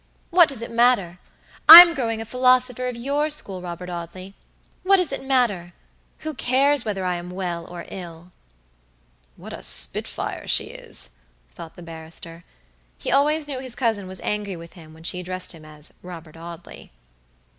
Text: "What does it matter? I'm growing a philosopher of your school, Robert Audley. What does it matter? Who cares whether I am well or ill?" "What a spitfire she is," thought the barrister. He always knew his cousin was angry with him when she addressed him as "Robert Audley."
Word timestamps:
"What 0.31 0.49
does 0.49 0.63
it 0.63 0.71
matter? 0.71 1.19
I'm 1.69 1.93
growing 1.93 2.21
a 2.21 2.25
philosopher 2.25 2.87
of 2.87 2.95
your 2.95 3.29
school, 3.29 3.61
Robert 3.61 3.87
Audley. 3.87 4.33
What 4.81 4.97
does 4.97 5.11
it 5.11 5.23
matter? 5.23 5.73
Who 6.21 6.33
cares 6.33 6.83
whether 6.83 7.05
I 7.05 7.17
am 7.17 7.29
well 7.29 7.67
or 7.67 7.85
ill?" 7.87 8.31
"What 9.35 9.53
a 9.53 9.61
spitfire 9.61 10.47
she 10.47 10.71
is," 10.71 11.11
thought 11.51 11.75
the 11.75 11.83
barrister. 11.83 12.43
He 12.97 13.11
always 13.11 13.47
knew 13.47 13.59
his 13.59 13.75
cousin 13.75 14.07
was 14.07 14.21
angry 14.21 14.55
with 14.55 14.73
him 14.73 14.95
when 14.95 15.03
she 15.03 15.19
addressed 15.19 15.51
him 15.51 15.63
as 15.65 15.93
"Robert 16.01 16.35
Audley." 16.35 16.91